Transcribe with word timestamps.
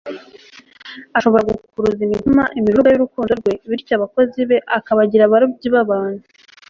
ashobora 1.17 1.47
gukuruza 1.49 2.01
imitima 2.07 2.43
imiruruga 2.57 2.89
y'urukundo 2.91 3.31
rwe, 3.39 3.53
bityo 3.69 3.93
abakozi 3.97 4.39
be 4.49 4.57
akabagira 4.77 5.23
abarobyi 5.25 5.67
b'abantu. 5.75 6.25